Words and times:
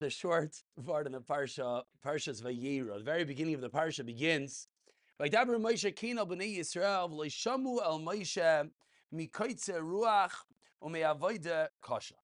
the 0.00 0.10
short 0.10 0.56
part 0.86 1.06
in 1.06 1.12
the 1.12 1.20
parsha, 1.20 1.82
Parshas 2.04 2.42
Vaeira. 2.42 2.98
The 2.98 3.04
very 3.04 3.24
beginning 3.24 3.54
of 3.54 3.60
the 3.60 3.70
parsha 3.70 4.04
begins. 4.04 4.68
Vaydaber 5.20 5.60
Moshe 5.60 5.94
Kino 5.94 6.26
b'nei 6.26 6.58
Yisrael 6.58 7.10
v'leishamu 7.10 7.80
el 7.82 8.00
Moshe 8.00 8.68
mikoitze 9.14 9.80
ruach 9.80 10.32
umeavoide 10.82 11.68
kasha. 11.82 12.16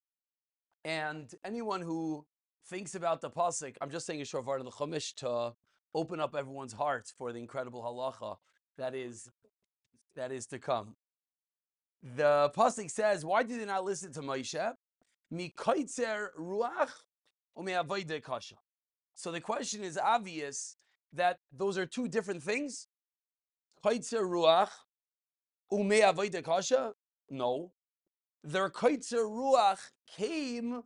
And 0.84 1.32
anyone 1.44 1.82
who 1.82 2.26
thinks 2.68 2.94
about 2.94 3.20
the 3.20 3.30
pasuk, 3.30 3.76
I'm 3.80 3.90
just 3.90 4.06
saying 4.06 4.20
a 4.22 4.24
short 4.24 4.44
part 4.44 4.60
of 4.60 4.64
the 4.64 4.72
Chumash 4.72 5.14
to 5.16 5.54
open 5.94 6.20
up 6.20 6.34
everyone's 6.34 6.72
hearts 6.72 7.12
for 7.16 7.32
the 7.32 7.38
incredible 7.38 7.82
halacha 7.82 8.36
that 8.78 8.94
is 8.94 9.28
that 10.16 10.32
is 10.32 10.46
to 10.46 10.58
come. 10.58 10.96
The 12.02 12.50
pasuk 12.56 12.90
says, 12.90 13.24
"Why 13.24 13.42
did 13.42 13.60
they 13.60 13.66
not 13.66 13.84
listen 13.84 14.12
to 14.14 14.20
Moshe? 14.20 14.74
Mikoitzer 15.32 16.30
ruach 16.38 16.90
umeavoide 16.90 16.90
kasha." 16.90 17.09
So 19.14 19.32
the 19.32 19.40
question 19.40 19.84
is 19.84 19.98
obvious 19.98 20.76
that 21.12 21.38
those 21.52 21.76
are 21.76 21.86
two 21.86 22.08
different 22.08 22.42
things. 22.42 22.88
Koitzer 23.84 24.22
ruach 24.22 24.70
kasha. 26.44 26.92
No, 27.30 27.72
their 28.42 28.70
koitzer 28.70 29.24
ruach 29.24 29.80
came 30.16 30.82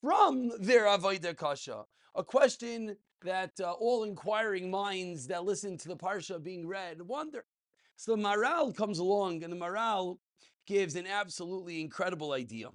from 0.00 0.50
their 0.60 0.84
avodah 0.84 1.36
kasha. 1.36 1.84
A 2.14 2.24
question 2.24 2.96
that 3.22 3.52
uh, 3.60 3.72
all 3.72 4.04
inquiring 4.04 4.70
minds 4.70 5.26
that 5.26 5.44
listen 5.44 5.76
to 5.78 5.88
the 5.88 5.96
parsha 5.96 6.42
being 6.42 6.66
read 6.66 7.02
wonder. 7.02 7.44
So 7.96 8.14
the 8.14 8.22
Maharal 8.22 8.76
comes 8.76 9.00
along, 9.00 9.42
and 9.42 9.52
the 9.52 9.56
Maharal 9.56 10.18
gives 10.66 10.94
an 10.94 11.06
absolutely 11.06 11.80
incredible 11.80 12.32
idea. 12.32 12.68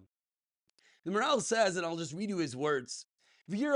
The 1.06 1.12
Maharal 1.12 1.42
says, 1.42 1.78
and 1.78 1.86
I'll 1.86 1.96
just 1.96 2.14
read 2.14 2.30
you 2.30 2.38
his 2.38 2.56
words. 2.56 3.06
There's 3.48 3.74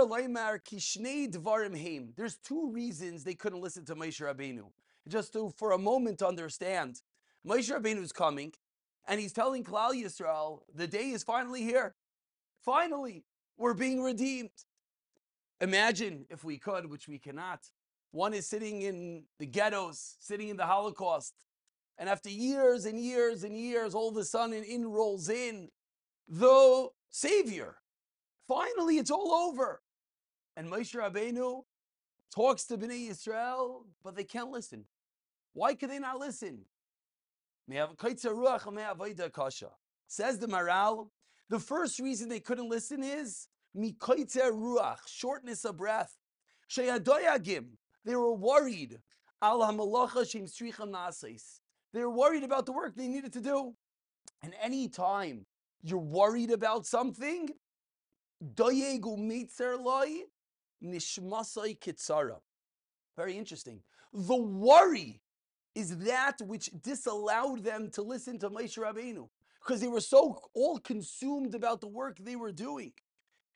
two 2.38 2.72
reasons 2.72 3.24
they 3.24 3.36
couldn't 3.36 3.62
listen 3.62 3.86
to 3.86 3.96
Moshe 3.96 4.22
Rabbeinu. 4.22 4.70
Just 5.08 5.34
to, 5.34 5.54
for 5.58 5.72
a 5.72 5.78
moment, 5.78 6.22
understand. 6.22 7.02
Moshe 7.46 7.72
Rabbeinu 7.72 8.02
is 8.02 8.12
coming, 8.12 8.54
and 9.08 9.20
he's 9.20 9.34
telling 9.34 9.64
Klal 9.64 9.92
Yisrael, 9.92 10.60
the 10.74 10.88
day 10.88 11.10
is 11.10 11.24
finally 11.24 11.64
here. 11.64 11.96
Finally, 12.64 13.24
we're 13.58 13.74
being 13.74 14.02
redeemed. 14.02 14.50
Imagine 15.60 16.26
if 16.30 16.44
we 16.44 16.58
could, 16.58 16.90
which 16.90 17.08
we 17.08 17.18
cannot. 17.18 17.62
One 18.12 18.34
is 18.34 18.48
sitting 18.48 18.84
in 18.84 19.24
the 19.40 19.46
ghettos, 19.46 20.16
sitting 20.20 20.50
in 20.50 20.58
the 20.58 20.66
Holocaust, 20.66 21.34
and 21.98 22.08
after 22.08 22.30
years 22.30 22.86
and 22.86 23.00
years 23.00 23.44
and 23.44 23.58
years, 23.58 23.96
all 23.96 24.10
of 24.10 24.18
a 24.18 24.24
sudden 24.24 24.64
in 24.64 24.88
rolls 24.88 25.30
in 25.30 25.70
the 26.28 26.90
Savior. 27.10 27.78
Finally, 28.48 28.98
it's 28.98 29.12
all 29.12 29.32
over. 29.32 29.82
And 30.56 30.70
Moshe 30.72 30.96
Rabbeinu 30.96 31.64
talks 32.34 32.66
to 32.66 32.78
Bnei 32.78 33.10
Yisrael, 33.10 33.86
but 34.04 34.16
they 34.16 34.24
can't 34.24 34.52
listen. 34.52 34.86
Why 35.54 35.76
can 35.76 35.90
they 35.90 36.00
not 36.00 36.20
listen? 36.20 36.66
Says 40.08 40.40
the 40.40 40.48
Maharal, 40.48 41.10
the 41.50 41.60
first 41.60 42.00
reason 42.00 42.30
they 42.30 42.40
couldn't 42.40 42.70
listen 42.70 43.04
is 43.04 43.48
ruach, 43.76 45.08
shortness 45.08 45.66
of 45.66 45.78
breath. 45.78 46.18
They 46.76 48.16
were 48.16 48.34
worried. 48.34 49.02
They 51.94 52.04
were 52.04 52.10
worried 52.10 52.44
about 52.44 52.66
the 52.66 52.72
work 52.72 52.96
they 52.96 53.08
needed 53.08 53.34
to 53.34 53.42
do. 53.42 53.76
And 54.44 54.54
any 54.62 54.88
time 54.88 55.46
you're 55.82 56.00
worried 56.00 56.52
about 56.52 56.86
something, 56.86 57.50
doyegu 58.44 59.18
mitzer 59.18 59.82
loy 59.82 60.24
nishmasai 60.84 61.78
kitsara. 61.80 62.40
Very 63.16 63.38
interesting. 63.38 63.82
The 64.14 64.36
worry 64.36 65.22
is 65.76 65.98
that 65.98 66.42
which 66.42 66.70
disallowed 66.82 67.64
them 67.64 67.90
to 67.92 68.02
listen 68.02 68.40
to 68.40 68.50
Moshe 68.50 68.78
Rabbeinu 68.78 69.30
because 69.62 69.82
they 69.82 69.88
were 69.88 70.02
so 70.02 70.40
all 70.54 70.80
consumed 70.80 71.54
about 71.54 71.82
the 71.82 71.88
work 71.88 72.18
they 72.20 72.36
were 72.36 72.52
doing. 72.52 72.94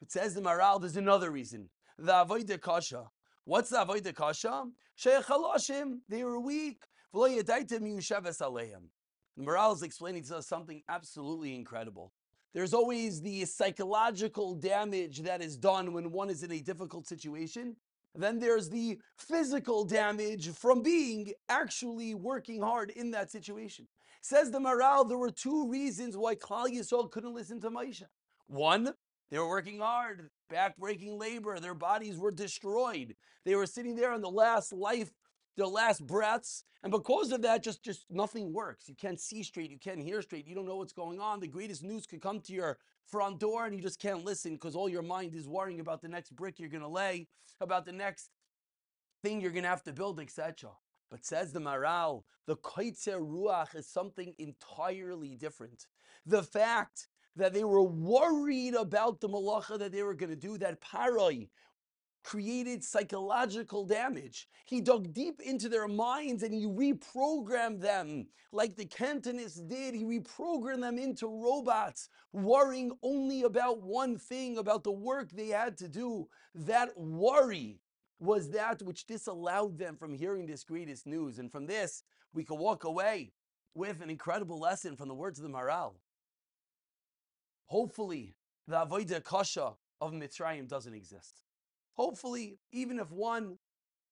It 0.01 0.11
says 0.11 0.33
the 0.33 0.41
Maharal, 0.41 0.81
there's 0.81 0.97
another 0.97 1.31
reason. 1.31 1.69
The 1.97 2.11
Avodah 2.11 2.59
Kasha. 2.59 3.05
What's 3.45 3.69
the 3.69 3.77
Avodah 3.77 4.13
Kasha? 4.15 4.65
Sheyachalashim, 4.99 5.99
they 6.09 6.23
were 6.23 6.39
weak. 6.39 6.83
The 7.13 7.19
Maharal 9.39 9.73
is 9.73 9.83
explaining 9.83 10.23
to 10.23 10.37
us 10.37 10.47
something 10.47 10.81
absolutely 10.89 11.55
incredible. 11.55 12.13
There's 12.53 12.73
always 12.73 13.21
the 13.21 13.45
psychological 13.45 14.55
damage 14.55 15.19
that 15.19 15.41
is 15.41 15.55
done 15.55 15.93
when 15.93 16.11
one 16.11 16.29
is 16.29 16.43
in 16.43 16.51
a 16.51 16.59
difficult 16.59 17.07
situation. 17.07 17.77
Then 18.13 18.39
there's 18.39 18.69
the 18.69 18.99
physical 19.17 19.85
damage 19.85 20.49
from 20.49 20.81
being 20.81 21.31
actually 21.47 22.13
working 22.13 22.61
hard 22.61 22.89
in 22.89 23.11
that 23.11 23.31
situation. 23.31 23.87
Says 24.21 24.51
the 24.51 24.59
Maharal, 24.59 25.07
there 25.07 25.17
were 25.17 25.31
two 25.31 25.69
reasons 25.69 26.17
why 26.17 26.35
Klal 26.35 26.67
Yisrael 26.67 27.09
couldn't 27.09 27.33
listen 27.33 27.61
to 27.61 27.71
Maisha. 27.71 28.07
One, 28.47 28.93
they 29.29 29.39
were 29.39 29.47
working 29.47 29.79
hard, 29.79 30.29
back-breaking 30.49 31.17
labor. 31.17 31.57
Their 31.57 31.73
bodies 31.73 32.17
were 32.17 32.31
destroyed. 32.31 33.15
They 33.45 33.55
were 33.55 33.65
sitting 33.65 33.95
there 33.95 34.13
in 34.13 34.21
the 34.21 34.29
last 34.29 34.73
life, 34.73 35.09
their 35.57 35.67
last 35.67 36.05
breaths, 36.05 36.63
and 36.83 36.91
because 36.91 37.31
of 37.31 37.41
that, 37.43 37.63
just 37.63 37.83
just 37.83 38.05
nothing 38.09 38.53
works. 38.53 38.87
You 38.87 38.95
can't 38.95 39.19
see 39.19 39.43
straight. 39.43 39.69
You 39.69 39.77
can't 39.77 40.01
hear 40.01 40.21
straight. 40.21 40.47
You 40.47 40.55
don't 40.55 40.65
know 40.65 40.77
what's 40.77 40.93
going 40.93 41.19
on. 41.19 41.39
The 41.39 41.47
greatest 41.47 41.83
news 41.83 42.05
could 42.05 42.21
come 42.21 42.39
to 42.41 42.53
your 42.53 42.77
front 43.05 43.39
door, 43.39 43.65
and 43.65 43.75
you 43.75 43.81
just 43.81 43.99
can't 43.99 44.25
listen 44.25 44.53
because 44.53 44.75
all 44.75 44.89
your 44.89 45.01
mind 45.01 45.35
is 45.35 45.47
worrying 45.47 45.79
about 45.79 46.01
the 46.01 46.07
next 46.07 46.35
brick 46.35 46.59
you're 46.59 46.69
going 46.69 46.81
to 46.81 46.87
lay, 46.87 47.27
about 47.59 47.85
the 47.85 47.91
next 47.91 48.29
thing 49.21 49.41
you're 49.41 49.51
going 49.51 49.63
to 49.63 49.69
have 49.69 49.83
to 49.83 49.93
build, 49.93 50.19
etc. 50.19 50.71
But 51.09 51.25
says 51.25 51.51
the 51.51 51.59
Maharal, 51.59 52.23
the 52.47 52.55
Koitzer 52.55 53.19
Ruach 53.19 53.75
is 53.75 53.87
something 53.87 54.33
entirely 54.37 55.35
different. 55.35 55.87
The 56.25 56.41
fact 56.41 57.07
that 57.35 57.53
they 57.53 57.63
were 57.63 57.83
worried 57.83 58.75
about 58.75 59.19
the 59.19 59.29
malacha 59.29 59.77
that 59.79 59.91
they 59.91 60.03
were 60.03 60.13
going 60.13 60.29
to 60.29 60.35
do, 60.35 60.57
that 60.57 60.81
paroi 60.81 61.49
created 62.23 62.83
psychological 62.83 63.85
damage. 63.85 64.47
He 64.65 64.81
dug 64.81 65.13
deep 65.13 65.41
into 65.41 65.69
their 65.69 65.87
minds 65.87 66.43
and 66.43 66.53
he 66.53 66.65
reprogrammed 66.65 67.81
them 67.81 68.27
like 68.51 68.75
the 68.75 68.85
Cantonists 68.85 69.67
did. 69.67 69.95
He 69.95 70.03
reprogrammed 70.03 70.81
them 70.81 70.97
into 70.97 71.27
robots, 71.27 72.09
worrying 72.31 72.91
only 73.03 73.43
about 73.43 73.81
one 73.81 74.17
thing, 74.17 74.57
about 74.57 74.83
the 74.83 74.91
work 74.91 75.31
they 75.31 75.47
had 75.47 75.77
to 75.77 75.87
do. 75.87 76.27
That 76.53 76.97
worry 76.97 77.79
was 78.19 78.51
that 78.51 78.81
which 78.83 79.07
disallowed 79.07 79.77
them 79.77 79.97
from 79.97 80.13
hearing 80.13 80.45
this 80.45 80.63
greatest 80.63 81.07
news. 81.07 81.39
And 81.39 81.51
from 81.51 81.65
this, 81.65 82.03
we 82.33 82.43
can 82.43 82.57
walk 82.57 82.83
away 82.83 83.33
with 83.73 84.01
an 84.01 84.09
incredible 84.09 84.59
lesson 84.59 84.95
from 84.95 85.07
the 85.07 85.15
words 85.15 85.39
of 85.39 85.43
the 85.43 85.49
Maharal. 85.49 85.93
Hopefully, 87.65 88.35
the 88.67 88.85
Avodah 88.85 89.23
Kasha 89.23 89.73
of 89.99 90.11
Mitzrayim 90.11 90.67
doesn't 90.67 90.93
exist. 90.93 91.41
Hopefully, 91.97 92.57
even 92.71 92.99
if 92.99 93.11
one 93.11 93.57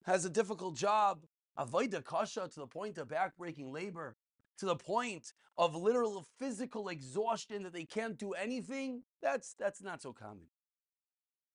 has 0.06 0.26
a 0.26 0.30
difficult 0.30 0.76
job, 0.76 1.26
Avodah 1.58 2.04
Kasha 2.04 2.50
to 2.54 2.60
the 2.60 2.68
point 2.68 2.98
of 2.98 3.08
backbreaking 3.08 3.72
labor, 3.72 4.16
to 4.58 4.66
the 4.66 4.76
point 4.76 5.34
of 5.58 5.76
literal 5.76 6.26
physical 6.38 6.90
exhaustion 6.90 7.64
that 7.64 7.74
they 7.74 7.86
can't 7.86 8.18
do 8.18 8.34
anything, 8.34 9.04
that's, 9.22 9.56
that's 9.58 9.82
not 9.82 10.02
so 10.02 10.14
common. 10.14 10.48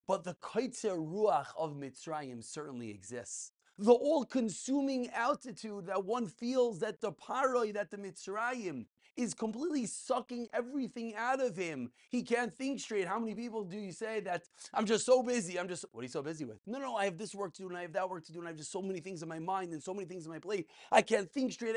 But 0.06 0.24
the 0.24 0.34
Kaitzer 0.34 0.96
Ruach 0.96 1.48
of 1.58 1.74
Mitzrayim 1.74 2.44
certainly 2.44 2.90
exists. 2.90 3.52
The 3.78 3.92
all-consuming 3.92 5.10
altitude 5.10 5.86
that 5.86 6.04
one 6.04 6.26
feels 6.26 6.78
that 6.80 7.00
the 7.00 7.12
Paroi, 7.12 7.72
that 7.74 7.90
the 7.90 7.96
Mitzrayim 7.96 8.86
is 9.16 9.34
completely 9.34 9.86
sucking 9.86 10.48
everything 10.52 11.14
out 11.16 11.40
of 11.40 11.56
him. 11.56 11.90
He 12.10 12.22
can't 12.22 12.54
think 12.54 12.80
straight. 12.80 13.06
How 13.06 13.18
many 13.18 13.34
people 13.34 13.64
do 13.64 13.76
you 13.76 13.92
say 13.92 14.20
that 14.20 14.42
I'm 14.72 14.86
just 14.86 15.06
so 15.06 15.22
busy? 15.22 15.58
I'm 15.58 15.68
just, 15.68 15.84
what 15.92 16.00
are 16.00 16.04
you 16.04 16.08
so 16.08 16.22
busy 16.22 16.44
with? 16.44 16.58
No, 16.66 16.78
no, 16.78 16.96
I 16.96 17.04
have 17.04 17.18
this 17.18 17.34
work 17.34 17.54
to 17.54 17.62
do 17.62 17.68
and 17.68 17.76
I 17.76 17.82
have 17.82 17.92
that 17.92 18.08
work 18.08 18.24
to 18.26 18.32
do 18.32 18.38
and 18.38 18.48
I 18.48 18.50
have 18.50 18.58
just 18.58 18.72
so 18.72 18.82
many 18.82 19.00
things 19.00 19.22
in 19.22 19.28
my 19.28 19.38
mind 19.38 19.72
and 19.72 19.82
so 19.82 19.94
many 19.94 20.06
things 20.06 20.26
in 20.26 20.32
my 20.32 20.38
plate. 20.38 20.68
I 20.90 21.02
can't 21.02 21.30
think 21.30 21.52
straight. 21.52 21.76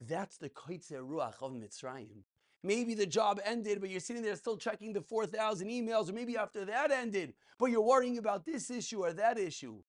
That's 0.00 0.38
the 0.38 0.48
Kaitzer 0.48 1.06
Ruach 1.06 1.42
of 1.42 1.52
Mitzrayim. 1.52 2.24
Maybe 2.62 2.94
the 2.94 3.06
job 3.06 3.40
ended, 3.44 3.80
but 3.80 3.90
you're 3.90 4.00
sitting 4.00 4.22
there 4.22 4.36
still 4.36 4.56
checking 4.56 4.92
the 4.92 5.00
4,000 5.00 5.68
emails, 5.68 6.10
or 6.10 6.12
maybe 6.12 6.36
after 6.36 6.64
that 6.66 6.90
ended, 6.90 7.32
but 7.58 7.66
you're 7.66 7.80
worrying 7.80 8.18
about 8.18 8.44
this 8.44 8.70
issue 8.70 9.00
or 9.00 9.12
that 9.14 9.38
issue. 9.38 9.82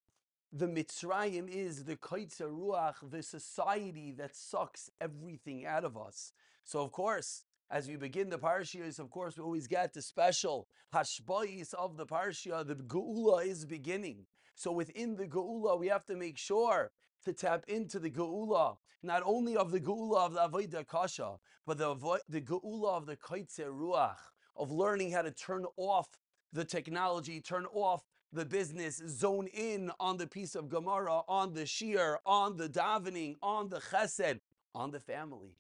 The 0.54 0.68
Mitzrayim 0.68 1.48
is 1.48 1.86
the 1.86 1.96
Kaitza 1.96 2.42
Ruach, 2.42 2.96
the 3.10 3.24
society 3.24 4.12
that 4.18 4.36
sucks 4.36 4.90
everything 5.00 5.66
out 5.66 5.86
of 5.86 5.96
us. 5.96 6.34
So, 6.66 6.82
of 6.82 6.92
course, 6.92 7.46
as 7.70 7.88
we 7.88 7.96
begin 7.96 8.30
the 8.30 8.38
parshas, 8.38 9.00
of 9.00 9.10
course, 9.10 9.38
we 9.38 9.44
always 9.46 9.68
get 9.68 9.94
the 9.94 10.02
special 10.02 10.68
hashbais 10.94 11.74
of 11.74 11.96
the 11.96 12.06
parsha. 12.06 12.68
The 12.68 12.76
geula 12.76 13.46
is 13.46 13.66
beginning. 13.66 14.26
So, 14.56 14.74
within 14.74 15.16
the 15.16 15.26
geula, 15.26 15.80
we 15.80 15.88
have 15.88 16.06
to 16.08 16.18
make 16.18 16.38
sure 16.38 16.92
to 17.24 17.32
tap 17.32 17.64
into 17.70 17.98
the 17.98 18.10
geula, 18.10 18.76
not 19.02 19.24
only 19.26 19.56
of 19.56 19.72
the 19.72 19.80
geula 19.80 20.26
of 20.26 20.34
the 20.34 20.50
avodah 20.50 20.86
kasha, 20.86 21.38
but 21.66 21.78
the 21.78 21.96
the 22.28 22.42
geula 22.42 22.98
of 22.98 23.06
the 23.06 23.16
kaitzer 23.16 23.72
ruach, 23.72 24.20
of 24.58 24.70
learning 24.70 25.12
how 25.12 25.22
to 25.22 25.32
turn 25.32 25.64
off 25.78 26.10
the 26.52 26.66
technology, 26.66 27.40
turn 27.40 27.66
off 27.74 28.04
the 28.34 28.46
business, 28.46 29.02
zone 29.08 29.48
in 29.48 29.92
on 30.00 30.18
the 30.18 30.28
piece 30.28 30.56
of 30.56 30.70
Gemara, 30.70 31.22
on 31.28 31.54
the 31.54 31.66
Shir, 31.66 32.20
on 32.26 32.58
the 32.58 32.70
davening, 32.70 33.36
on 33.42 33.70
the 33.70 33.80
Chesed, 33.80 34.40
on 34.74 34.92
the 34.92 35.00
family, 35.00 35.56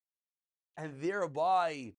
and 0.77 0.93
thereby 1.01 1.93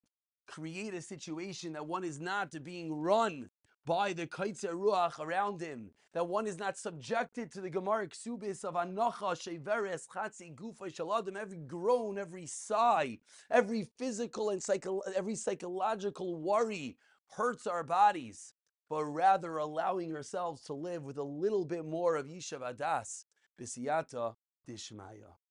create 0.46 0.94
a 0.94 1.02
situation 1.02 1.74
that 1.74 1.86
one 1.86 2.04
is 2.04 2.20
not 2.20 2.52
being 2.64 2.92
run 2.92 3.50
by 3.84 4.12
the 4.12 4.26
kaitze 4.26 4.64
ruach 4.64 5.19
around 5.19 5.60
him, 5.60 5.90
that 6.14 6.26
one 6.26 6.46
is 6.46 6.58
not 6.58 6.78
subjected 6.78 7.50
to 7.52 7.60
the 7.60 7.70
Gemara 7.70 8.06
ksubis 8.08 8.64
of 8.64 8.74
anacha 8.74 9.34
sheveres 9.36 10.06
chatzi 10.08 10.54
gufa 10.54 10.92
shaladim, 10.94 11.36
every 11.36 11.58
groan, 11.58 12.19
every 12.19 12.46
sigh, 12.46 13.19
every 13.50 13.84
physical 13.98 14.50
and 14.50 14.62
psycho- 14.62 15.02
every 15.16 15.34
psychological 15.34 16.36
worry 16.40 16.96
hurts 17.36 17.66
our 17.66 17.82
bodies, 17.82 18.54
but 18.92 19.06
rather 19.06 19.56
allowing 19.56 20.14
ourselves 20.14 20.64
to 20.64 20.74
live 20.74 21.02
with 21.02 21.16
a 21.16 21.22
little 21.22 21.64
bit 21.64 21.82
more 21.82 22.14
of 22.14 22.26
yishav 22.26 22.60
adas, 22.60 23.24
bisiyata 23.58 24.34
dishmaya. 24.68 25.32